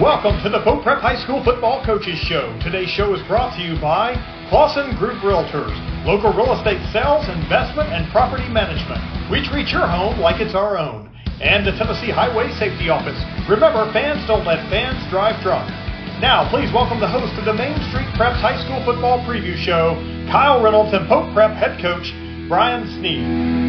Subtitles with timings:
[0.00, 2.56] Welcome to the Pope Prep High School Football Coaches Show.
[2.64, 4.16] Today's show is brought to you by
[4.48, 5.76] Clausen Group Realtors,
[6.08, 8.96] local real estate sales, investment, and property management.
[9.28, 11.12] We treat your home like it's our own.
[11.44, 13.20] And the Tennessee Highway Safety Office.
[13.44, 15.68] Remember, fans don't let fans drive drunk.
[16.16, 20.00] Now, please welcome the host of the Main Street Preps High School Football Preview Show,
[20.32, 22.08] Kyle Reynolds and Pope Prep head coach
[22.48, 23.59] Brian Sneed.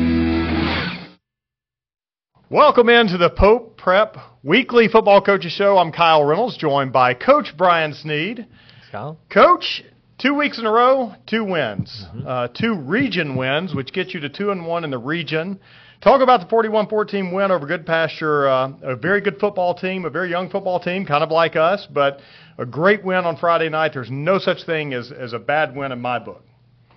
[2.51, 5.77] Welcome into the Pope Prep Weekly Football Coaches Show.
[5.77, 8.45] I'm Kyle Reynolds, joined by Coach Brian Sneed.
[8.91, 9.17] Kyle?
[9.29, 9.81] Coach,
[10.17, 12.27] two weeks in a row, two wins, mm-hmm.
[12.27, 15.61] uh, two region wins, which gets you to two and one in the region.
[16.01, 20.29] Talk about the 41-14 win over Goodpasture, uh, a very good football team, a very
[20.29, 22.19] young football team, kind of like us, but
[22.57, 23.93] a great win on Friday night.
[23.93, 26.43] There's no such thing as, as a bad win in my book.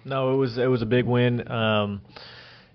[0.04, 1.48] No, it was it was a big win.
[1.48, 2.02] Um,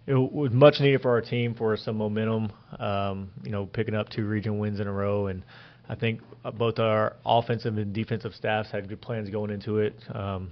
[0.09, 2.52] it was much needed for our team for some momentum.
[2.80, 5.44] Um, you know, picking up two region wins in a row, and
[5.88, 6.22] I think
[6.58, 9.94] both our offensive and defensive staffs had good plans going into it.
[10.11, 10.52] Um,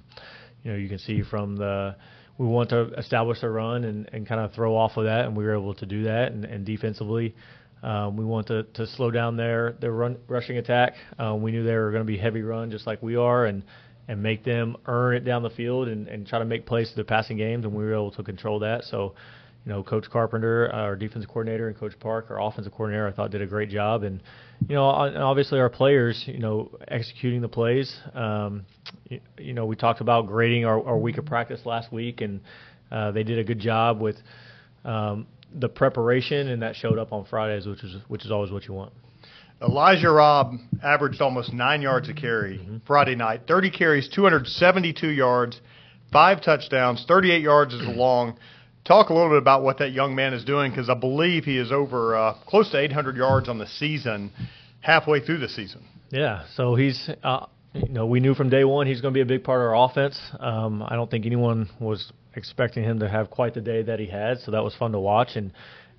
[0.61, 1.95] you know, you can see from the
[2.37, 5.35] we want to establish a run and, and kind of throw off of that, and
[5.35, 6.31] we were able to do that.
[6.31, 7.33] And, and defensively,
[7.81, 10.93] um, we want to, to slow down their their run rushing attack.
[11.17, 13.63] Um, we knew they were going to be heavy run just like we are, and
[14.07, 16.95] and make them earn it down the field and, and try to make plays to
[16.95, 18.83] the passing games, and we were able to control that.
[18.83, 19.15] So
[19.67, 23.31] you know, Coach Carpenter, our defensive coordinator, and Coach Park, our offensive coordinator, I thought
[23.31, 24.03] did a great job.
[24.03, 24.23] And
[24.65, 27.93] you know, and obviously our players, you know, executing the plays.
[28.13, 28.65] Um,
[29.09, 32.39] you, you know, we talked about grading our, our week of practice last week, and
[32.93, 34.15] uh, they did a good job with
[34.85, 38.69] um, the preparation, and that showed up on Fridays, which is which is always what
[38.69, 38.93] you want.
[39.61, 42.77] Elijah Robb averaged almost nine yards a carry mm-hmm.
[42.87, 43.41] Friday night.
[43.49, 45.59] 30 carries, 272 yards,
[46.13, 48.37] five touchdowns, 38 yards is a long
[48.87, 51.57] talk a little bit about what that young man is doing because I believe he
[51.57, 54.31] is over uh, close to 800 yards on the season,
[54.79, 55.85] halfway through the season.
[56.09, 57.09] Yeah, so he's.
[57.23, 59.61] Uh, you know, we knew from day one he's going to be a big part
[59.61, 60.19] of our offense.
[60.39, 64.07] Um, I don't think anyone was expecting him to have quite the day that he
[64.07, 65.35] had, so that was fun to watch.
[65.35, 65.51] And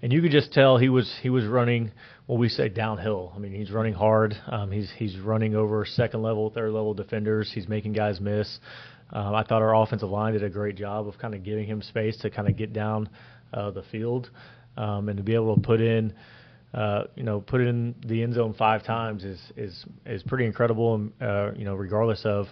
[0.03, 1.93] and you could just tell he was he was running
[2.27, 3.33] what we say downhill.
[3.35, 4.35] I mean, he's running hard.
[4.47, 7.51] Um, he's he's running over second level, third level defenders.
[7.53, 8.59] He's making guys miss.
[9.13, 11.83] Um, I thought our offensive line did a great job of kind of giving him
[11.83, 13.09] space to kind of get down
[13.53, 14.31] uh, the field
[14.77, 16.13] um, and to be able to put in,
[16.75, 20.95] uh, you know, put in the end zone five times is is is pretty incredible.
[20.95, 22.47] And uh, you know, regardless of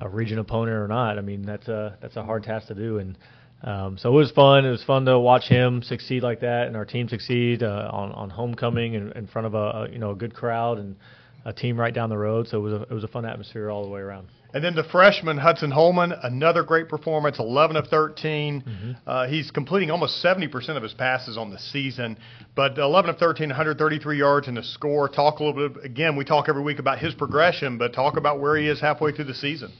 [0.00, 2.98] a region opponent or not, I mean that's a that's a hard task to do.
[2.98, 3.18] And
[3.62, 4.64] um, so it was fun.
[4.64, 8.12] It was fun to watch him succeed like that, and our team succeed uh, on
[8.12, 10.96] on homecoming in, in front of a, a you know a good crowd and
[11.44, 12.48] a team right down the road.
[12.48, 14.28] So it was a, it was a fun atmosphere all the way around.
[14.52, 18.62] And then the freshman Hudson Holman, another great performance, 11 of 13.
[18.62, 18.92] Mm-hmm.
[19.06, 22.18] Uh, he's completing almost 70% of his passes on the season,
[22.56, 25.08] but 11 of 13, 133 yards and a score.
[25.08, 26.16] Talk a little bit again.
[26.16, 29.26] We talk every week about his progression, but talk about where he is halfway through
[29.26, 29.72] the season.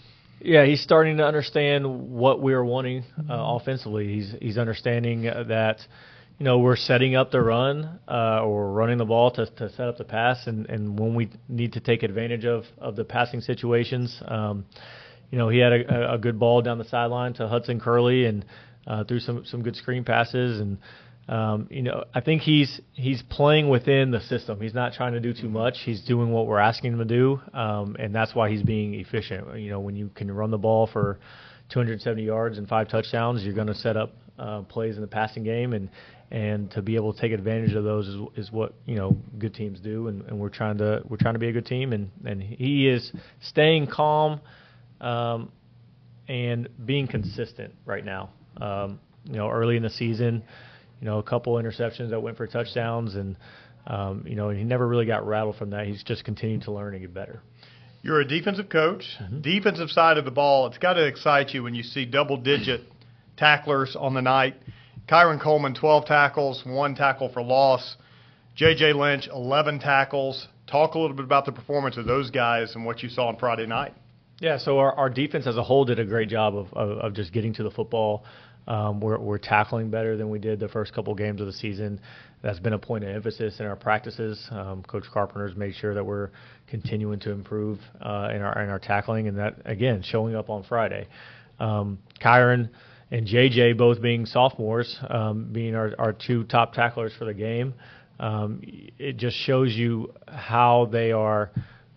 [0.43, 4.15] Yeah, he's starting to understand what we're wanting uh, offensively.
[4.15, 5.81] He's he's understanding that
[6.41, 9.87] you know, we're setting up the run uh, or running the ball to, to set
[9.87, 13.43] up the pass, and, and when we need to take advantage of, of the passing
[13.43, 14.65] situations, um,
[15.31, 18.47] you know, he had a, a good ball down the sideline to Hudson Curley and
[18.87, 20.79] uh, threw some some good screen passes, and
[21.29, 24.63] um, you know, I think he's he's playing within the system.
[24.63, 25.81] He's not trying to do too much.
[25.85, 29.59] He's doing what we're asking him to do, um, and that's why he's being efficient.
[29.59, 31.19] You know, when you can run the ball for
[31.69, 35.45] 270 yards and five touchdowns, you're going to set up uh, plays in the passing
[35.45, 35.91] game, and
[36.31, 39.55] and to be able to take advantage of those is, is what you know good
[39.55, 42.11] teams do, and, and we're trying to we're trying to be a good team, and
[42.25, 43.13] and he is
[43.43, 44.41] staying calm,
[45.01, 45.53] um,
[46.29, 48.31] and being consistent right now.
[48.61, 50.43] Um, you know, early in the season,
[51.01, 53.37] you know, a couple interceptions that went for touchdowns, and
[53.87, 55.87] um, you know, and he never really got rattled from that.
[55.87, 57.43] He's just continuing to learn and get better.
[58.03, 59.05] You're a defensive coach.
[59.21, 59.43] Mm-hmm.
[59.43, 62.81] Defensive side of the ball, it's got to excite you when you see double digit
[63.41, 64.55] tacklers on the night
[65.11, 67.97] Kyron Coleman, 12 tackles, one tackle for loss.
[68.55, 68.93] J.J.
[68.93, 70.47] Lynch, 11 tackles.
[70.71, 73.37] Talk a little bit about the performance of those guys and what you saw on
[73.37, 73.93] Friday night.
[74.39, 77.15] Yeah, so our, our defense as a whole did a great job of, of, of
[77.15, 78.25] just getting to the football.
[78.69, 82.01] Um, we're, we're tackling better than we did the first couple games of the season.
[82.41, 84.47] That's been a point of emphasis in our practices.
[84.53, 86.31] Um, Coach Carpenter's made sure that we're
[86.69, 90.63] continuing to improve uh, in our in our tackling, and that again showing up on
[90.63, 91.09] Friday.
[91.59, 92.71] Um, Kyron
[93.11, 97.75] and JJ both being sophomores, um, being our, our two top tacklers for the game.
[98.19, 98.61] Um,
[98.99, 101.51] it just shows you how they are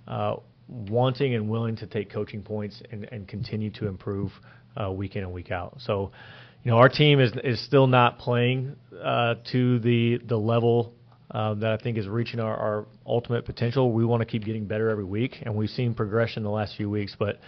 [0.07, 0.38] uh,
[0.68, 4.31] wanting and willing to take coaching points and, and continue to improve
[4.81, 5.75] uh, week in and week out.
[5.80, 6.12] So,
[6.63, 10.94] you know, our team is is still not playing uh, to the the level
[11.33, 13.91] um, that I think is reaching our, our ultimate potential.
[13.91, 16.89] We want to keep getting better every week, and we've seen progression the last few
[16.89, 17.15] weeks.
[17.18, 17.39] But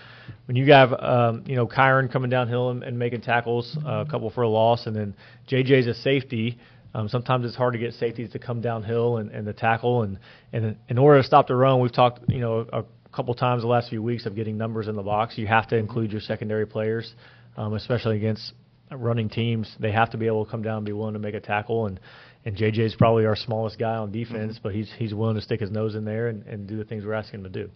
[0.48, 4.06] when you have, um, you know, Kyron coming downhill and, and making tackles, uh, a
[4.10, 5.16] couple for a loss, and then
[5.48, 6.58] JJ's a safety.
[6.96, 10.18] Um, sometimes it's hard to get safeties to come downhill and, and tackle, and,
[10.52, 12.84] and in order to stop the run, we've talked, you know, a
[13.14, 15.38] couple times the last few weeks of getting numbers in the box.
[15.38, 17.14] You have to include your secondary players,
[17.56, 18.54] um, especially against
[18.92, 19.76] running teams.
[19.80, 21.86] They have to be able to come down and be willing to make a tackle,
[21.86, 22.00] and
[22.46, 24.64] and JJ is probably our smallest guy on defense, mm-hmm.
[24.64, 27.04] but he's he's willing to stick his nose in there and, and do the things
[27.04, 27.70] we're asking him to do.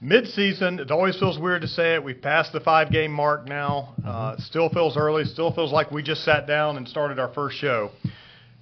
[0.00, 2.02] Mid-season, it always feels weird to say it.
[2.02, 3.94] We've passed the five-game mark now.
[4.04, 4.42] Uh, mm-hmm.
[4.42, 5.24] still feels early.
[5.24, 7.90] Still feels like we just sat down and started our first show.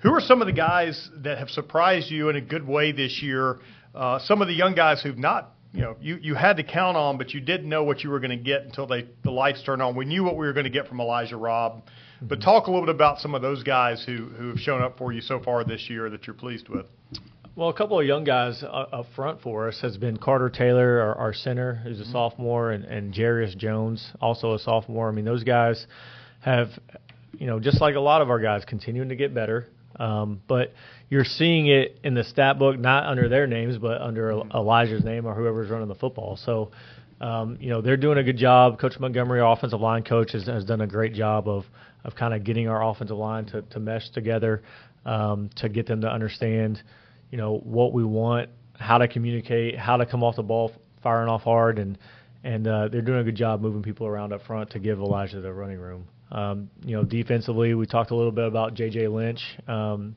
[0.02, 3.22] Who are some of the guys that have surprised you in a good way this
[3.22, 3.58] year?
[3.94, 6.96] Uh, some of the young guys who've not, you know, you, you had to count
[6.96, 9.62] on, but you didn't know what you were going to get until they the lights
[9.62, 9.94] turned on.
[9.94, 11.82] We knew what we were going to get from Elijah Robb.
[12.22, 12.44] But mm-hmm.
[12.44, 15.12] talk a little bit about some of those guys who, who have shown up for
[15.12, 16.86] you so far this year that you're pleased with.
[17.56, 21.00] Well, a couple of young guys uh, up front for us has been Carter Taylor,
[21.00, 22.12] our, our center, who's a mm-hmm.
[22.12, 25.08] sophomore, and, and Jarius Jones, also a sophomore.
[25.08, 25.86] I mean, those guys
[26.40, 26.68] have,
[27.32, 29.68] you know, just like a lot of our guys, continuing to get better.
[29.96, 30.72] Um, but
[31.08, 34.56] you're seeing it in the stat book, not under their names, but under mm-hmm.
[34.56, 36.36] Elijah's name or whoever's running the football.
[36.36, 36.70] So,
[37.20, 38.78] um, you know, they're doing a good job.
[38.78, 41.64] Coach Montgomery, our offensive line coach, has, has done a great job of
[42.04, 44.62] of kind of getting our offensive line to, to mesh together,
[45.04, 46.82] um, to get them to understand,
[47.30, 48.48] you know, what we want,
[48.78, 50.72] how to communicate, how to come off the ball
[51.02, 51.98] firing off hard, and
[52.42, 55.40] and uh, they're doing a good job moving people around up front to give Elijah
[55.40, 56.06] the running room.
[56.30, 59.08] Um, you know, defensively, we talked a little bit about J.J.
[59.08, 59.40] Lynch.
[59.66, 60.16] Um,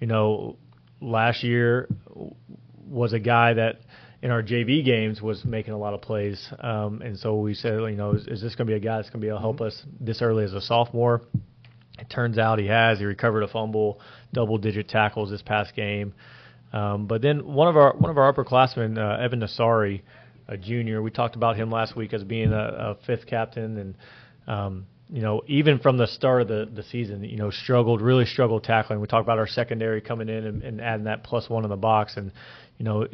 [0.00, 0.56] you know,
[1.00, 1.88] last year
[2.88, 3.80] was a guy that
[4.22, 6.48] in our JV games was making a lot of plays.
[6.58, 8.96] Um, and so we said, you know, is, is this going to be a guy
[8.96, 9.66] that's going to be able to help mm-hmm.
[9.66, 11.22] us this early as a sophomore?
[11.98, 12.98] It turns out he has.
[12.98, 14.00] He recovered a fumble,
[14.32, 16.14] double-digit tackles this past game.
[16.72, 20.02] Um, but then one of our one of our upperclassmen, uh, Evan Nasari,
[20.48, 23.94] a junior, we talked about him last week as being a, a fifth captain, and
[24.48, 28.24] um, you know, even from the start of the, the season, you know, struggled, really
[28.24, 29.00] struggled tackling.
[29.00, 31.76] We talked about our secondary coming in and, and adding that plus one in the
[31.76, 32.32] box, and
[32.78, 33.06] you know,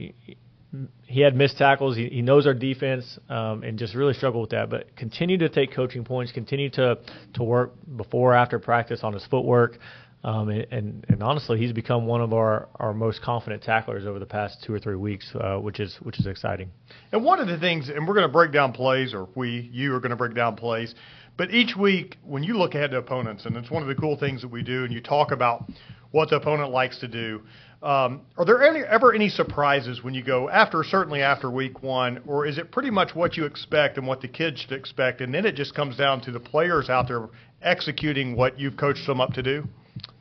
[1.07, 1.97] he had missed tackles.
[1.97, 4.71] He, he knows our defense um, and just really struggled with that.
[4.71, 6.33] But continue to take coaching points.
[6.33, 6.99] Continue to
[7.35, 9.79] to work before after practice on his footwork.
[10.23, 14.19] Um, and, and, and honestly, he's become one of our, our most confident tacklers over
[14.19, 16.71] the past two or three weeks, uh, which is which is exciting.
[17.11, 19.95] And one of the things, and we're going to break down plays, or we you
[19.95, 20.95] are going to break down plays.
[21.41, 24.15] But each week, when you look ahead to opponents, and it's one of the cool
[24.15, 25.65] things that we do, and you talk about
[26.11, 27.41] what the opponent likes to do.
[27.83, 32.21] Um, are there any, ever any surprises when you go after, certainly after week one,
[32.27, 35.33] or is it pretty much what you expect and what the kids should expect, and
[35.33, 37.31] then it just comes down to the players out there
[37.63, 39.67] executing what you've coached them up to do?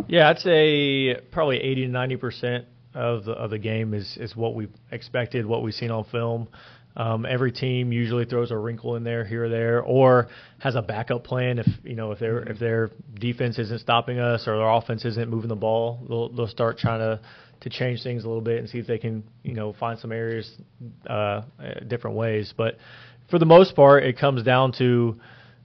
[0.08, 4.38] Yeah, I'd say probably 80 to 90 percent of the of the game is is
[4.38, 6.48] what we expected, what we've seen on film.
[6.96, 10.28] Um, every team usually throws a wrinkle in there here or there, or
[10.60, 14.48] has a backup plan if you know if their if their defense isn't stopping us
[14.48, 17.20] or their offense isn't moving the ball, they'll they'll start trying to
[17.62, 20.12] to change things a little bit and see if they can, you know, find some
[20.12, 20.50] areas
[21.08, 21.42] uh,
[21.88, 22.54] different ways.
[22.56, 22.78] But
[23.30, 25.20] for the most part, it comes down to,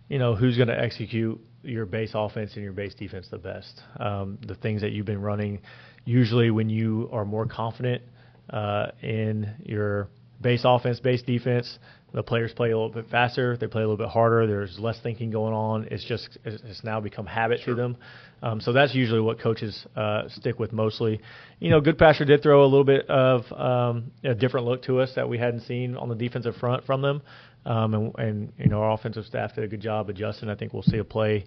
[0.09, 3.81] you know, who's going to execute your base offense and your base defense the best.
[3.99, 5.61] Um, the things that you've been running,
[6.05, 8.03] usually when you are more confident
[8.50, 10.09] uh, in your
[10.44, 11.78] base offense, base defense,
[12.12, 13.57] the players play a little bit faster.
[13.57, 14.47] They play a little bit harder.
[14.47, 15.88] There's less thinking going on.
[15.90, 17.75] It's just it's now become habit sure.
[17.75, 17.97] to them.
[18.40, 21.21] Um, so that's usually what coaches uh, stick with mostly.
[21.59, 25.00] You know, good Goodpasture did throw a little bit of um, a different look to
[25.00, 27.23] us that we hadn't seen on the defensive front from them,
[27.66, 30.49] um, and, and you know our offensive staff did a good job adjusting.
[30.49, 31.47] I think we'll see a play.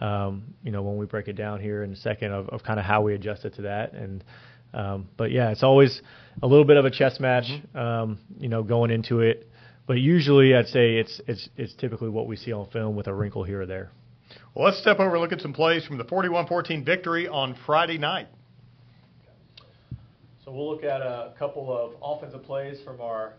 [0.00, 2.80] Um, you know, when we break it down here in a second of, of kind
[2.80, 4.24] of how we adjusted to that and.
[4.74, 6.00] Um, but yeah, it's always
[6.42, 7.78] a little bit of a chess match, mm-hmm.
[7.78, 9.48] um, you know, going into it.
[9.86, 13.14] But usually, I'd say it's it's it's typically what we see on film with a
[13.14, 13.90] wrinkle here or there.
[14.54, 17.96] Well, let's step over and look at some plays from the 41-14 victory on Friday
[17.96, 18.28] night.
[20.44, 23.34] So we'll look at a couple of offensive plays from our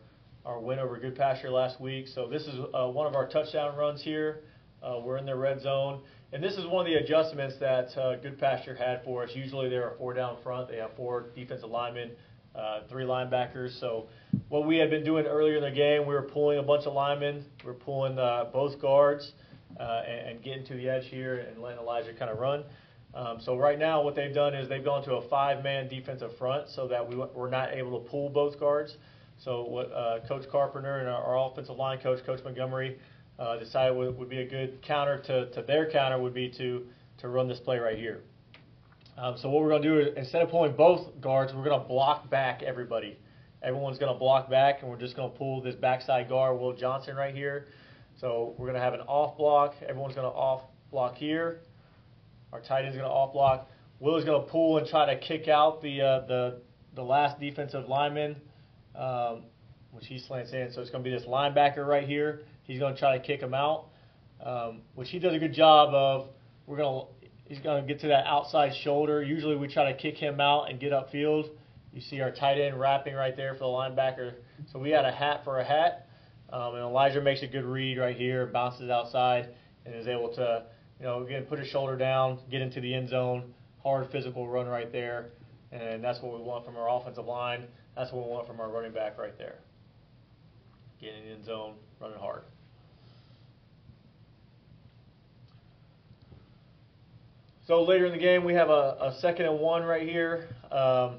[0.46, 2.08] our win over Goodpasture last week.
[2.08, 4.40] So this is uh, one of our touchdown runs here.
[4.82, 6.02] Uh, we're in the red zone.
[6.32, 9.32] And this is one of the adjustments that uh, Goodpasture had for us.
[9.34, 10.70] Usually there are four down front.
[10.70, 12.12] They have four defensive linemen
[12.56, 13.80] uh, three linebackers.
[13.80, 14.08] So
[14.50, 16.94] what we had been doing earlier in the game, we were pulling a bunch of
[16.94, 17.46] linemen.
[17.64, 19.32] We were pulling uh, both guards
[19.80, 22.64] uh, and, and, getting to the edge here and letting Elijah kind of run.
[23.14, 26.70] Um, so right now, what they've done is they've gone to a five-man defensive front
[26.70, 28.96] so that we, we're not able to pull both guards.
[29.44, 32.98] So what uh, Coach Carpenter and our, our, offensive line coach, Coach Montgomery,
[33.40, 36.86] uh, decided would, would be a good counter to, to their counter would be to
[37.20, 38.22] to run this play right here.
[39.18, 41.82] Um, so what we're going to do is instead of pulling both guards, we're going
[41.82, 43.18] to block back everybody.
[43.62, 46.74] Everyone's going to block back, and we're just going to pull this backside guard, Will
[46.74, 47.68] Johnson, right here.
[48.22, 49.74] So we're going to have an off block.
[49.82, 51.60] Everyone's going to off block here.
[52.54, 53.68] Our tight end's going to off block.
[54.00, 56.62] Will is going to pull and try to kick out the uh, the
[56.96, 58.38] the last defensive lineman,
[58.96, 59.44] um,
[59.92, 60.72] which he slants in.
[60.72, 62.42] So it's going to be this linebacker right here.
[62.70, 63.86] He's going to try to kick him out,
[64.46, 66.28] um, which he does a good job of.
[66.68, 69.24] We're going to he's going to get to that outside shoulder.
[69.24, 71.50] Usually we try to kick him out and get upfield.
[71.92, 74.36] You see our tight end wrapping right there for the linebacker.
[74.72, 76.10] So we had a hat for a hat.
[76.54, 79.50] Um, and Elijah makes a good read right here, bounces outside,
[79.88, 80.66] and is able to,
[81.00, 83.52] you know, again, put his shoulder down, get into the end zone.
[83.82, 85.32] Hard physical run right there.
[85.72, 87.64] And that's what we want from our offensive line.
[87.96, 89.56] That's what we want from our running back right there.
[91.02, 92.44] Getting in the end zone, running hard.
[97.70, 100.48] So later in the game, we have a, a second and one right here.
[100.72, 101.18] Um,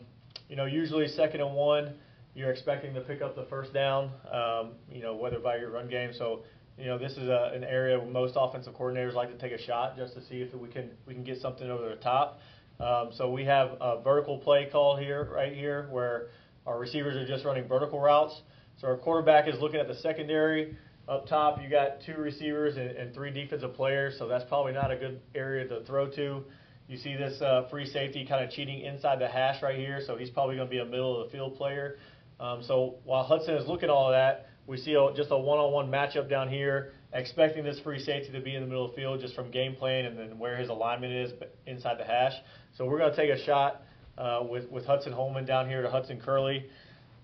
[0.49, 1.95] you know, usually second and one,
[2.35, 4.11] you're expecting to pick up the first down.
[4.33, 6.11] Um, you know, whether by your run game.
[6.13, 6.41] So,
[6.77, 9.63] you know, this is a, an area where most offensive coordinators like to take a
[9.63, 12.41] shot just to see if we can we can get something over the top.
[12.81, 16.31] Um, so we have a vertical play call here, right here, where
[16.67, 18.35] our receivers are just running vertical routes.
[18.81, 20.77] So our quarterback is looking at the secondary.
[21.11, 24.93] Up top, you got two receivers and, and three defensive players, so that's probably not
[24.93, 26.45] a good area to throw to.
[26.87, 30.17] You see this uh, free safety kind of cheating inside the hash right here, so
[30.17, 31.97] he's probably going to be a middle of the field player.
[32.39, 35.37] Um, so while Hudson is looking at all of that, we see a, just a
[35.37, 38.97] one-on-one matchup down here, expecting this free safety to be in the middle of the
[38.97, 41.33] field just from game plan and then where his alignment is
[41.67, 42.35] inside the hash.
[42.79, 43.83] So we're going to take a shot
[44.17, 46.67] uh, with, with Hudson Holman down here to Hudson Curley.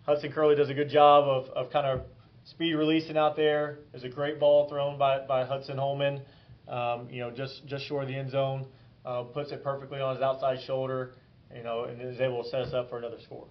[0.06, 2.00] Hudson Curley does a good job of, of kind of
[2.46, 3.80] speed releasing out there.
[3.92, 6.22] There's a great ball thrown by, by Hudson Holman,
[6.68, 8.66] um, you know, just, just short of the end zone.
[9.04, 11.12] Uh, puts it perfectly on his outside shoulder,
[11.54, 13.46] you know, and is able to set us up for another score.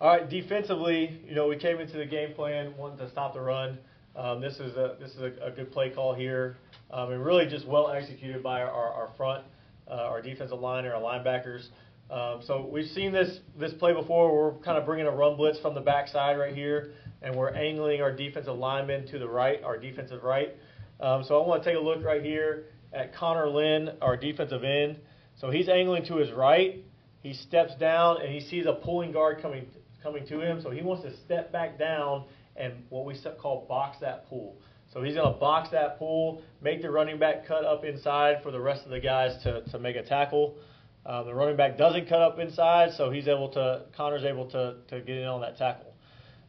[0.00, 3.40] All right, defensively, you know, we came into the game plan wanting to stop the
[3.40, 3.78] run.
[4.16, 6.56] Um, this is a this is a, a good play call here,
[6.90, 9.44] um, and really just well executed by our, our front,
[9.88, 11.68] uh, our defensive line, and our linebackers.
[12.10, 14.34] Um, so we've seen this this play before.
[14.34, 16.92] We're kind of bringing a run blitz from the backside right here
[17.22, 20.54] and we're angling our defensive lineman to the right, our defensive right.
[21.00, 24.64] Um, so I want to take a look right here at Connor Lynn, our defensive
[24.64, 24.98] end.
[25.40, 26.84] So he's angling to his right.
[27.22, 29.66] He steps down and he sees a pulling guard coming
[30.02, 30.60] coming to him.
[30.62, 34.56] So he wants to step back down and what we call box that pull.
[34.92, 38.50] So he's going to box that pull, make the running back cut up inside for
[38.50, 40.56] the rest of the guys to, to make a tackle.
[41.04, 44.76] Uh, the running back doesn't cut up inside, so he's able to Connor's able to,
[44.88, 45.85] to get in on that tackle.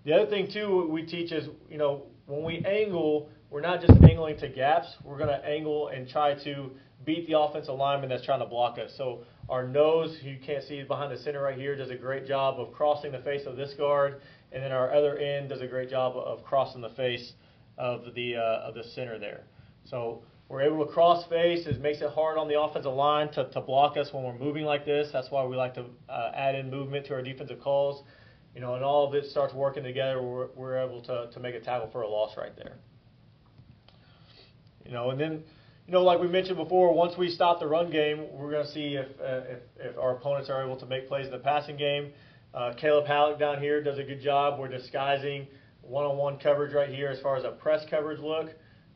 [0.08, 3.92] The other thing too we teach is, you know, when we angle, we're not just
[4.04, 4.88] angling to gaps.
[5.04, 6.72] We're going to angle and try to
[7.06, 8.94] beat the offensive lineman that's trying to block us.
[8.98, 12.58] So our nose, you can't see behind the center right here, does a great job
[12.58, 14.22] of crossing the face of this guard,
[14.54, 17.34] and then our other end does a great job of crossing the face
[17.78, 19.44] of the uh, of the center there.
[19.84, 21.68] So we're able to cross face.
[21.68, 24.64] It makes it hard on the offensive line to, to block us when we're moving
[24.64, 25.10] like this.
[25.12, 28.04] That's why we like to uh, add in movement to our defensive calls
[28.58, 31.54] you know, and all of it starts working together, we're, we're able to, to make
[31.54, 32.74] a tackle for a loss right there.
[34.84, 35.44] You know, and then,
[35.86, 38.72] you know, like we mentioned before, once we stop the run game, we're going to
[38.72, 39.60] see if, uh, if,
[39.92, 42.12] if our opponents are able to make plays in the passing game.
[42.52, 44.60] Uh, Caleb Halleck down here does a good job.
[44.60, 45.46] We're disguising
[45.84, 48.50] one-on-one coverage right here as far as a press coverage look.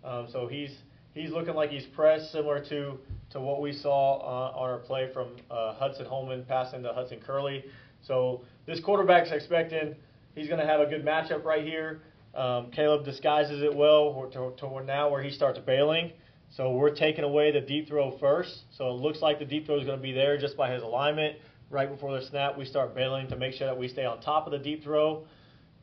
[0.04, 0.76] Um, so he's
[1.14, 2.98] he's looking like he's pressed, similar to
[3.30, 7.20] to what we saw uh, on our play from uh, Hudson Holman passing to Hudson
[7.20, 7.64] Curley.
[8.02, 9.96] So this quarterback's expecting
[10.36, 12.02] he's going to have a good matchup right here.
[12.34, 16.12] Um, Caleb disguises it well to, to now where he starts bailing.
[16.50, 18.62] So we're taking away the deep throw first.
[18.72, 20.84] So it looks like the deep throw is going to be there just by his
[20.84, 21.38] alignment.
[21.70, 24.46] Right before the snap, we start bailing to make sure that we stay on top
[24.46, 25.26] of the deep throw.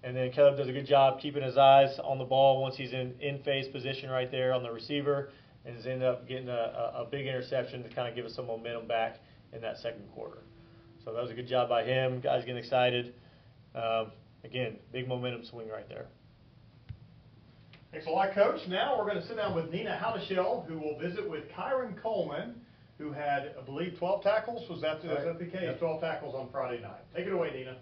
[0.05, 2.93] And then Caleb does a good job keeping his eyes on the ball once he's
[2.93, 5.31] in in phase position right there on the receiver,
[5.65, 8.47] and has ended up getting a, a big interception to kind of give us some
[8.47, 9.19] momentum back
[9.53, 10.39] in that second quarter.
[11.05, 12.21] So that was a good job by him.
[12.21, 13.15] Guys getting excited.
[13.75, 14.13] Um,
[14.45, 16.07] again, big momentum swing right there.
[17.91, 18.61] Thanks a lot, Coach.
[18.69, 22.61] Now we're going to sit down with Nina Howdeshell, who will visit with Kyron Coleman,
[22.99, 24.69] who had, I believe, 12 tackles.
[24.69, 25.25] Was that, right.
[25.25, 25.63] that the case?
[25.63, 25.79] Yep.
[25.79, 27.01] 12 tackles on Friday night.
[27.17, 27.79] Take it away, Nina.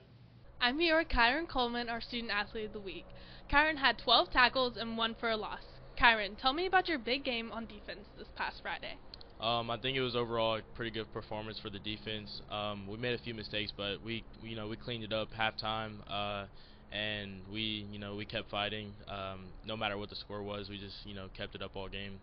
[0.61, 3.05] I'm here with Kyron Coleman, our Student Athlete of the Week.
[3.53, 5.61] Kyron had 12 tackles and one for a loss.
[6.01, 8.97] Kyron, tell me about your big game on defense this past Friday.
[9.41, 12.41] Um, I think it was overall a pretty good performance for the defense.
[12.49, 16.01] Um, we made a few mistakes, but we, you know, we cleaned it up halftime,
[16.11, 16.47] uh,
[16.91, 18.95] and we, you know, we kept fighting.
[19.09, 21.89] Um, no matter what the score was, we just, you know, kept it up all
[21.89, 22.21] game.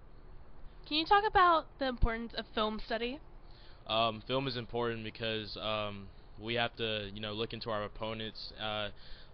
[0.87, 3.19] Can you talk about the importance of film study?
[3.87, 8.51] Um, film is important because um, we have to, you know, look into our opponents.
[8.59, 8.89] Uh,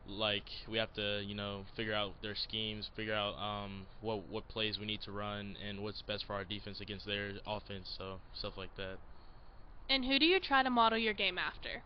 [0.10, 4.48] like we have to, you know, figure out their schemes, figure out um, what what
[4.48, 7.96] plays we need to run, and what's best for our defense against their offense.
[7.98, 8.98] So stuff like that.
[9.90, 11.84] And who do you try to model your game after?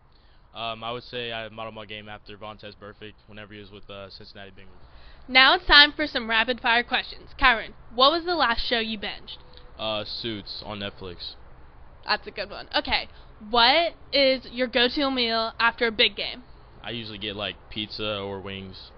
[0.54, 3.88] Um, I would say I model my game after Vontaze Burfict whenever he was with
[3.90, 4.86] uh, Cincinnati Bengals.
[5.26, 7.30] Now it's time for some rapid fire questions.
[7.40, 9.38] Kyron, what was the last show you binged?
[9.78, 11.34] Uh, Suits on Netflix.
[12.06, 12.68] That's a good one.
[12.76, 13.08] Okay,
[13.50, 16.44] what is your go-to meal after a big game?
[16.84, 18.90] I usually get like pizza or wings.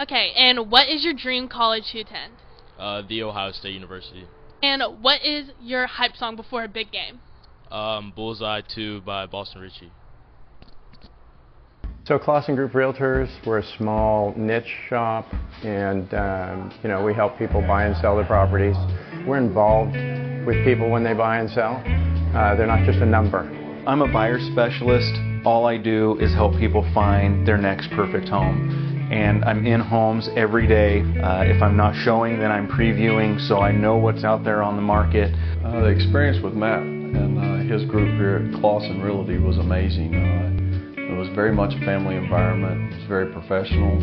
[0.00, 2.32] Okay, and what is your dream college to attend?
[2.78, 4.24] Uh, the Ohio State University.
[4.62, 7.20] And what is your hype song before a big game?
[7.70, 9.92] Um, Bullseye 2 by Boston Richey.
[12.04, 15.24] So Clausen Group Realtors, we're a small niche shop,
[15.62, 18.74] and um, you know we help people buy and sell their properties.
[19.24, 19.94] We're involved
[20.44, 21.80] with people when they buy and sell.
[22.34, 23.40] Uh, they're not just a number.
[23.86, 25.31] I'm a buyer specialist.
[25.44, 29.08] All I do is help people find their next perfect home.
[29.10, 31.00] And I'm in homes every day.
[31.00, 34.76] Uh, if I'm not showing, then I'm previewing, so I know what's out there on
[34.76, 35.34] the market.
[35.64, 40.14] Uh, the experience with Matt and uh, his group here at Clausen Realty was amazing.
[40.14, 42.92] Uh, it was very much a family environment.
[42.92, 43.98] It was very professional.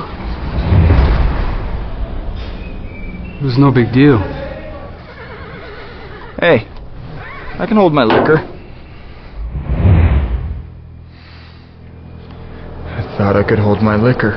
[3.38, 4.18] It was no big deal.
[6.38, 6.68] Hey,
[7.58, 8.57] I can hold my liquor.
[13.36, 14.36] I could hold my liquor.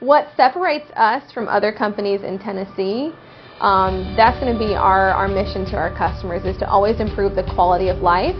[0.00, 3.12] What separates us from other companies in Tennessee
[3.60, 7.36] um, that's going to be our, our mission to our customers is to always improve
[7.36, 8.34] the quality of life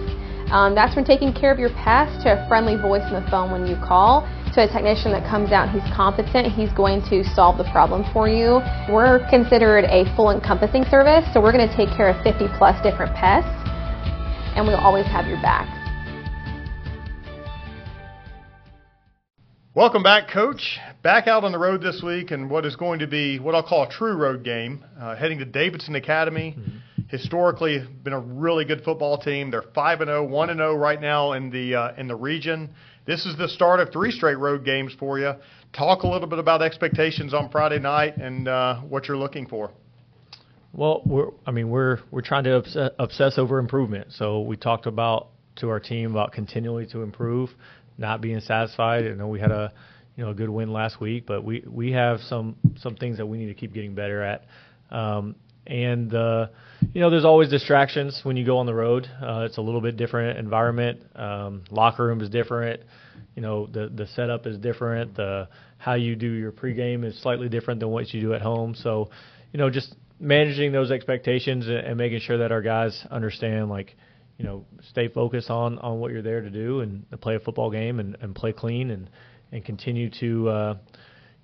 [0.51, 3.51] um, that's from taking care of your pets to a friendly voice on the phone
[3.51, 7.57] when you call to a technician that comes out, he's competent, he's going to solve
[7.57, 8.61] the problem for you.
[8.93, 12.77] We're considered a full encompassing service, so we're going to take care of 50 plus
[12.83, 13.49] different pests,
[14.55, 15.65] and we'll always have your back.
[19.75, 20.79] Welcome back, Coach.
[21.03, 23.67] Back out on the road this week and what is going to be what I'll
[23.67, 26.57] call a true road game, uh, heading to Davidson Academy.
[26.59, 29.51] Mm-hmm historically been a really good football team.
[29.51, 32.70] They're 5 and 0, 1 and 0 right now in the uh, in the region.
[33.07, 35.35] This is the start of three straight road games for you.
[35.72, 39.70] Talk a little bit about expectations on Friday night and uh, what you're looking for.
[40.72, 44.09] Well, we're I mean we're we're trying to obsess, obsess over improvement.
[44.12, 47.51] So we talked about to our team about continually to improve,
[47.98, 49.07] not being satisfied.
[49.07, 49.70] I know we had a
[50.16, 53.27] you know a good win last week, but we we have some some things that
[53.27, 54.46] we need to keep getting better at.
[54.90, 56.48] Um, and uh,
[56.92, 59.07] you know, there's always distractions when you go on the road.
[59.20, 61.03] Uh, it's a little bit different environment.
[61.14, 62.83] Um, locker room is different.
[63.37, 65.14] You know, the the setup is different.
[65.14, 65.48] The
[65.79, 68.75] how you do your pregame is slightly different than what you do at home.
[68.75, 69.11] So,
[69.53, 73.96] you know, just managing those expectations and, and making sure that our guys understand, like,
[74.38, 77.70] you know, stay focused on on what you're there to do and play a football
[77.70, 79.09] game and, and play clean and
[79.53, 80.77] and continue to, uh,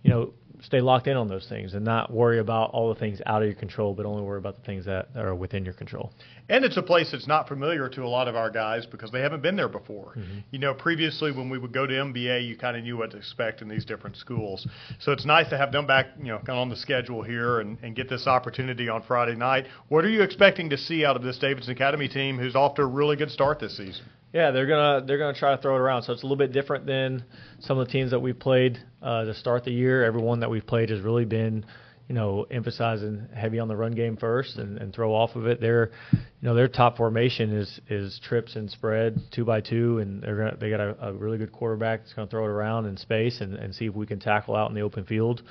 [0.02, 3.21] you know, stay locked in on those things and not worry about all the things
[3.27, 6.12] out of your control, but only worry about the things that are within your control.
[6.49, 9.21] And it's a place that's not familiar to a lot of our guys because they
[9.21, 10.14] haven't been there before.
[10.16, 10.38] Mm-hmm.
[10.51, 13.18] You know, previously when we would go to MBA, you kind of knew what to
[13.18, 14.66] expect in these different schools.
[14.99, 17.61] So it's nice to have them back, you know, kind of on the schedule here
[17.61, 19.66] and, and get this opportunity on Friday night.
[19.88, 22.83] What are you expecting to see out of this Davidson Academy team who's off to
[22.83, 24.05] a really good start this season?
[24.38, 26.05] Yeah, they're gonna they're gonna try to throw it around.
[26.05, 27.24] So it's a little bit different than
[27.59, 30.05] some of the teams that we've played uh, to start the year.
[30.05, 31.66] Everyone that we've played has really been,
[32.07, 35.61] you know, emphasizing heavy on the run game first and, and throw off of it.
[35.61, 40.22] Their, you know, their top formation is is trips and spread two by two, and
[40.22, 42.96] they're gonna they got a, a really good quarterback that's gonna throw it around in
[42.96, 45.42] space and, and see if we can tackle out in the open field.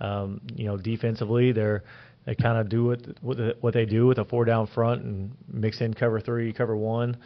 [0.00, 1.84] Um, you know, defensively they're
[2.26, 5.36] they kind of do what what, what they do with a four down front and
[5.46, 7.16] mix in cover three, cover one.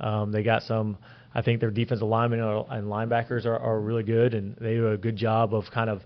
[0.00, 0.98] Um, they got some.
[1.34, 4.96] I think their defensive linemen and linebackers are, are really good, and they do a
[4.96, 6.02] good job of kind of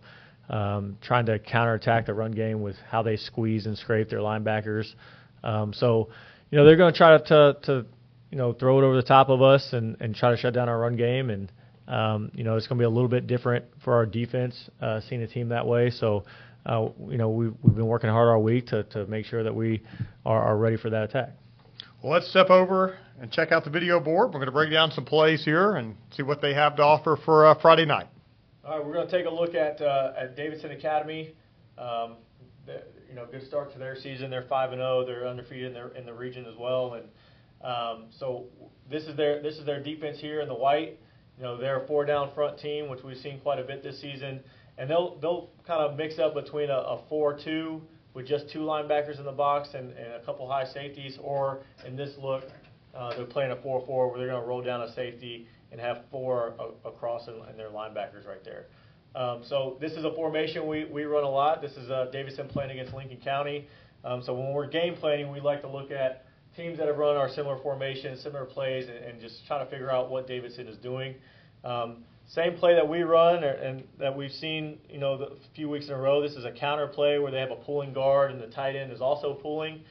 [0.51, 4.93] um, trying to counterattack the run game with how they squeeze and scrape their linebackers.
[5.43, 6.09] Um, so,
[6.51, 7.87] you know, they're going to try to, to,
[8.31, 10.69] you know, throw it over the top of us and, and try to shut down
[10.69, 11.31] our run game.
[11.31, 11.53] And,
[11.89, 15.01] um, you know, it's going to be a little bit different for our defense uh,
[15.09, 15.91] seeing a team that way.
[15.91, 16.25] So,
[16.67, 19.55] uh, you know, we've, we've been working hard all week to, to make sure that
[19.55, 19.83] we
[20.27, 21.31] are, are ready for that attack.
[22.03, 24.31] Well, let's step over and check out the video board.
[24.31, 27.17] We're going to break down some plays here and see what they have to offer
[27.25, 28.09] for uh, Friday night.
[28.65, 31.33] All right, we're going to take a look at uh, at Davidson Academy.
[31.79, 32.17] Um,
[32.67, 34.31] the, you know, good start to their season.
[34.31, 35.03] They're five and zero.
[35.03, 35.07] Oh.
[35.07, 36.95] They're undefeated in their in the region as well.
[36.95, 37.05] And
[37.65, 38.47] um, so
[38.91, 40.99] this is their this is their defense here in the white.
[41.37, 44.01] You know, they're a four down front team, which we've seen quite a bit this
[44.01, 44.41] season.
[44.77, 47.81] And they'll they'll kind of mix up between a, a four two
[48.15, 51.97] with just two linebackers in the box and, and a couple high safeties, or in
[51.97, 52.45] this look,
[52.95, 56.03] uh, they're playing a 4-4 where they're going to roll down a safety and have
[56.11, 58.67] four a, across and, and their linebackers right there.
[59.15, 61.63] Um, so this is a formation we, we run a lot.
[61.63, 63.67] This is uh, Davidson playing against Lincoln County.
[64.05, 67.17] Um, so when we're game planning, we like to look at teams that have run
[67.17, 70.77] our similar formations, similar plays, and, and just try to figure out what Davidson is
[70.79, 71.15] doing.
[71.65, 75.89] Um, same play that we run and that we've seen, you know, the few weeks
[75.89, 76.23] in a row.
[76.23, 78.91] This is a counter play where they have a pulling guard and the tight end
[78.91, 79.83] is also pulling.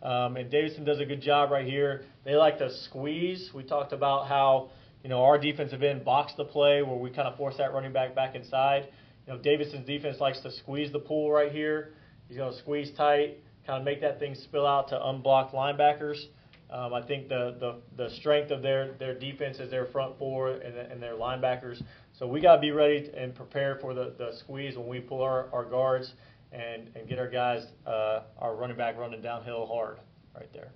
[0.00, 2.04] Um, and Davidson does a good job right here.
[2.24, 3.50] They like to squeeze.
[3.52, 4.70] We talked about how,
[5.02, 7.92] you know, our defensive end box the play where we kind of force that running
[7.92, 8.86] back back inside.
[9.26, 11.94] You know, Davidson's defense likes to squeeze the pull right here.
[12.28, 16.18] He's going to squeeze tight, kind of make that thing spill out to unblocked linebackers.
[16.70, 20.50] Um, I think the, the, the strength of their, their defense is their front four
[20.50, 21.82] and, and their linebackers.
[22.18, 25.22] So we got to be ready and prepared for the, the squeeze when we pull
[25.22, 26.12] our, our guards
[26.52, 29.98] and, and get our guys, uh, our running back running downhill hard
[30.34, 30.70] right there.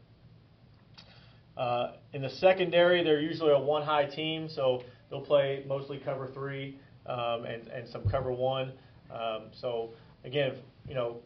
[1.57, 6.27] Uh, in the secondary, they're usually a one high team, so they'll play mostly cover
[6.33, 8.73] three um, and, and some cover one.
[9.13, 9.91] Um, so
[10.25, 10.55] again,
[10.89, 11.19] you know,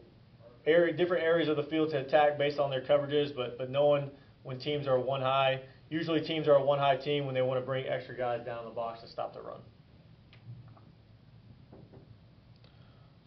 [0.65, 4.09] area, different areas of the field to attack based on their coverages, but but knowing
[4.47, 5.59] when teams are one high.
[5.89, 8.63] Usually teams are a one high team when they want to bring extra guys down
[8.63, 9.59] the box to stop the run.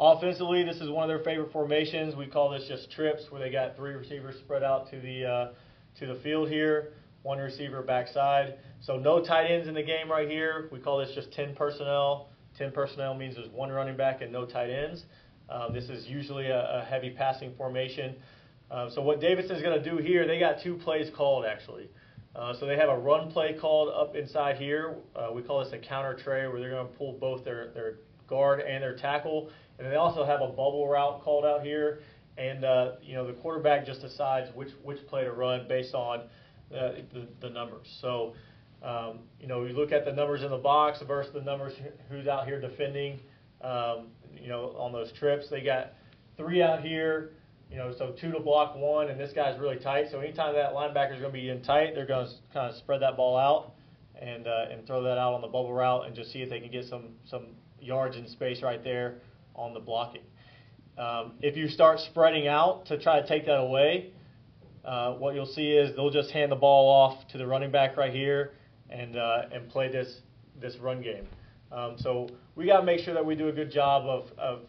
[0.00, 2.16] Offensively, this is one of their favorite formations.
[2.16, 5.48] We call this just trips, where they got three receivers spread out to the uh,
[5.98, 8.54] to the field here, one receiver backside.
[8.80, 10.70] So no tight ends in the game right here.
[10.72, 12.30] We call this just 10 personnel.
[12.56, 15.04] 10 personnel means there's one running back and no tight ends.
[15.50, 18.14] Um, this is usually a, a heavy passing formation.
[18.70, 21.88] Uh, so what Davidson's going to do here, they got two plays called actually.
[22.36, 24.96] Uh, so they have a run play called up inside here.
[25.16, 27.94] Uh, we call this a counter trey where they're going to pull both their, their
[28.28, 29.50] guard and their tackle.
[29.78, 32.00] And they also have a bubble route called out here.
[32.38, 36.20] And, uh, you know, the quarterback just decides which, which play to run based on
[36.72, 37.88] uh, the, the numbers.
[38.00, 38.34] So,
[38.82, 41.72] um, you know, you look at the numbers in the box versus the numbers
[42.08, 43.18] who's out here defending,
[43.60, 44.06] um,
[44.40, 45.50] you know, on those trips.
[45.50, 45.94] They got
[46.36, 47.32] three out here.
[47.70, 50.06] You know, so two to block one, and this guy's really tight.
[50.10, 52.76] So anytime that linebacker is going to be in tight, they're going to kind of
[52.76, 53.74] spread that ball out
[54.20, 56.60] and uh, and throw that out on the bubble route and just see if they
[56.60, 57.46] can get some some
[57.80, 59.18] yards in space right there
[59.54, 60.22] on the blocking.
[60.98, 64.12] Um, if you start spreading out to try to take that away,
[64.84, 67.96] uh, what you'll see is they'll just hand the ball off to the running back
[67.96, 68.52] right here
[68.90, 70.20] and uh, and play this
[70.60, 71.26] this run game.
[71.72, 74.60] Um, so we got to make sure that we do a good job of, of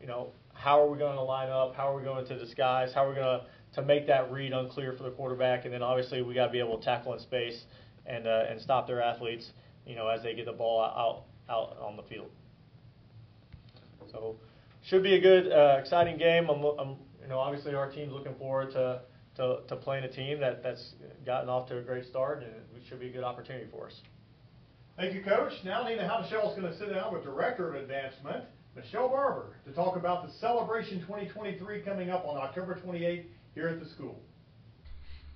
[0.00, 1.74] you know how are we going to line up?
[1.74, 2.92] How are we going to disguise?
[2.94, 5.64] How are we going to to make that read unclear for the quarterback?
[5.64, 7.64] And then obviously we got to be able to tackle in space
[8.06, 9.50] and uh, and stop their athletes,
[9.86, 12.30] you know, as they get the ball out out on the field.
[14.10, 14.36] So
[14.82, 16.48] should be a good, uh, exciting game.
[16.48, 19.02] I'm, I'm, you know, obviously our team's looking forward to,
[19.36, 20.94] to, to playing a team that, that's
[21.26, 24.00] gotten off to a great start, and it should be a good opportunity for us.
[24.96, 25.52] Thank you, Coach.
[25.64, 28.44] Now Nina Howdeshell is going to sit down with Director of Advancement,
[28.78, 33.80] Michelle Barber to talk about the Celebration 2023 coming up on October 28th here at
[33.80, 34.20] the school.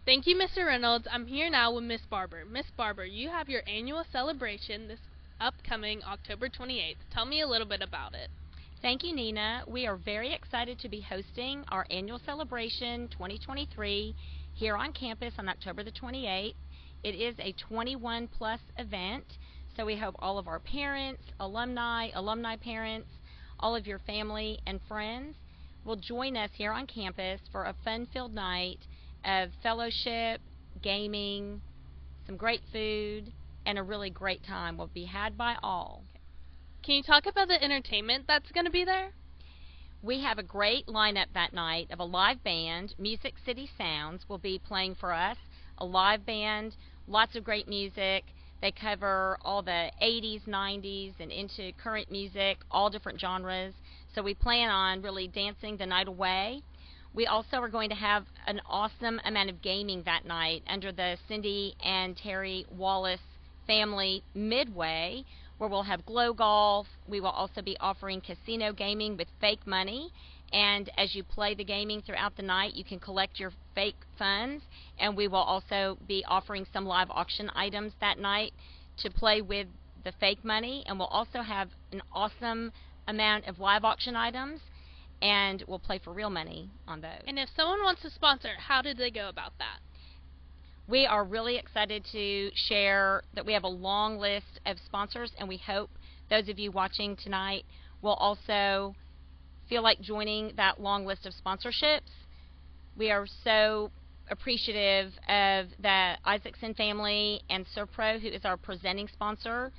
[0.05, 0.67] Thank you, Mr.
[0.67, 1.09] Reynolds.
[1.11, 2.45] I'm here now with Miss Barber.
[2.45, 5.01] Miss Barber, you have your annual celebration this
[5.41, 6.97] upcoming October 28th.
[7.13, 8.31] Tell me a little bit about it.
[8.81, 9.65] Thank you, Nina.
[9.67, 14.15] We are very excited to be hosting our annual celebration 2023
[14.55, 16.55] here on campus on October the 28th.
[17.03, 19.25] It is a 21 plus event,
[19.77, 23.09] so we hope all of our parents, alumni, alumni parents,
[23.62, 25.37] all of your family and friends
[25.85, 28.79] will join us here on campus for a fun-filled night
[29.25, 30.40] of fellowship,
[30.83, 31.61] gaming,
[32.27, 33.33] some great food,
[33.64, 36.03] and a really great time will be had by all.
[36.85, 39.12] Can you talk about the entertainment that's going to be there?
[40.03, 42.94] We have a great lineup that night of a live band.
[42.98, 45.37] Music City Sounds will be playing for us.
[45.79, 46.75] A live band,
[47.07, 48.25] lots of great music.
[48.62, 53.75] They cover all the 80s, 90s, and into current music, all different genres.
[54.14, 56.62] So we plan on really dancing the night away.
[57.12, 61.18] We also are going to have an awesome amount of gaming that night under the
[61.27, 63.20] Cindy and Terry Wallace
[63.66, 65.25] family Midway,
[65.62, 66.88] where we'll have glow golf.
[67.07, 70.12] We will also be offering casino gaming with fake money.
[70.53, 74.64] And as you play the gaming throughout the night, you can collect your fake funds.
[74.98, 78.53] And we will also be offering some live auction items that night
[78.98, 79.68] to play with
[80.03, 80.83] the fake money.
[80.87, 82.72] And we'll also have an awesome
[83.07, 84.59] amount of live auction items.
[85.22, 87.22] And we'll play for real money on those.
[87.29, 89.79] And if someone wants to sponsor, how did they go about that?
[90.88, 95.49] We are really excited to share that we have a long list of sponsors, and
[95.49, 95.90] we hope
[96.29, 97.64] those of you watching tonight
[98.03, 98.97] will also
[99.68, 102.11] feel like joining that long list of sponsorships.
[102.97, 103.92] We are so
[104.29, 109.71] appreciative of the Isaacson family and Serpro, who is our presenting sponsor,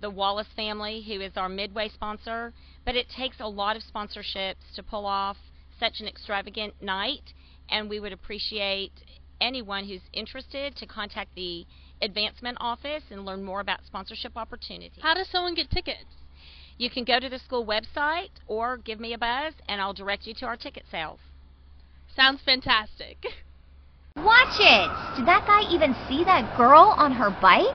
[0.00, 2.52] the Wallace family, who is our midway sponsor.
[2.84, 5.36] But it takes a lot of sponsorships to pull off
[5.80, 7.32] such an extravagant night,
[7.68, 8.92] and we would appreciate
[9.40, 11.66] anyone who's interested to contact the
[12.02, 15.02] advancement office and learn more about sponsorship opportunities.
[15.02, 16.04] How does someone get tickets?
[16.76, 20.26] You can go to the school website or give me a buzz and I'll direct
[20.26, 21.20] you to our ticket sales.
[22.14, 23.18] Sounds fantastic.
[24.16, 25.16] Watch it!
[25.16, 27.74] Did that guy even see that girl on her bike?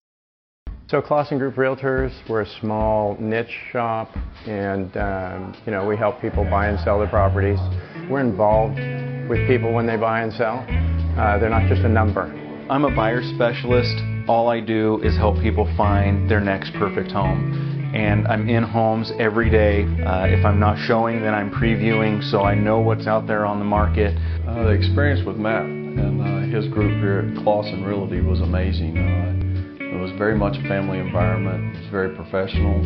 [0.91, 4.13] So Clausen Group Realtors, we're a small niche shop
[4.45, 7.59] and um, you know we help people buy and sell their properties.
[8.09, 8.75] We're involved
[9.29, 10.65] with people when they buy and sell.
[11.17, 12.23] Uh, they're not just a number.
[12.69, 13.95] I'm a buyer specialist.
[14.27, 17.93] All I do is help people find their next perfect home.
[17.95, 19.83] And I'm in homes every day.
[19.83, 23.59] Uh, if I'm not showing, then I'm previewing so I know what's out there on
[23.59, 24.13] the market.
[24.45, 29.50] Uh, the experience with Matt and uh, his group here at Clausen Realty was amazing.
[29.91, 31.75] It was very much a family environment.
[31.75, 32.79] It was very professional.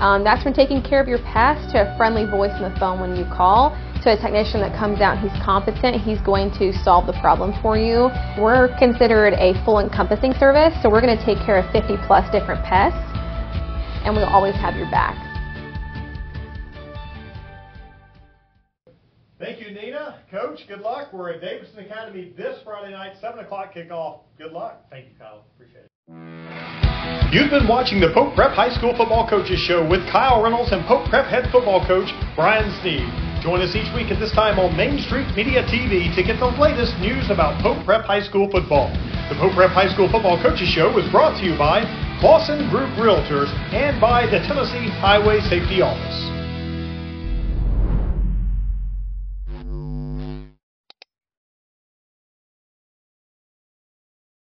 [0.00, 3.00] um, that's from taking care of your pest to a friendly voice on the phone
[3.00, 7.06] when you call to a technician that comes out, he's competent, he's going to solve
[7.06, 8.08] the problem for you.
[8.40, 12.24] We're considered a full encompassing service, so we're going to take care of 50 plus
[12.32, 12.96] different pests,
[14.08, 15.20] and we'll always have your back.
[19.38, 20.20] Thank you, Nina.
[20.30, 21.12] Coach, good luck.
[21.12, 24.20] We're at Davidson Academy this Friday night, 7 o'clock kickoff.
[24.38, 24.84] Good luck.
[24.90, 25.44] Thank you, Kyle.
[25.56, 26.39] Appreciate it.
[27.30, 30.84] You've been watching the Pope Prep High School Football Coaches Show with Kyle Reynolds and
[30.86, 33.06] Pope Prep head football coach Brian Sneed.
[33.40, 36.50] Join us each week at this time on Main Street Media TV to get the
[36.58, 38.90] latest news about Pope Prep High School football.
[39.30, 41.86] The Pope Prep High School Football Coaches Show is brought to you by
[42.18, 46.29] Clausen Group Realtors and by the Tennessee Highway Safety Office.